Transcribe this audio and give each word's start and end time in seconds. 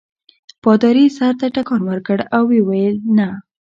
پادري 0.63 1.05
سر 1.17 1.33
ته 1.39 1.47
ټکان 1.55 1.81
ورکړ 1.89 2.17
او 2.35 2.43
ویې 2.49 2.61
ویل 2.67 2.95
نه. 3.17 3.27